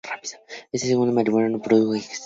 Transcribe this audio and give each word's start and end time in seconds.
Este 0.75 0.87
segundo 0.87 1.13
matrimonio 1.13 1.49
no 1.51 1.61
produjo 1.61 1.95
hijos. 1.95 2.19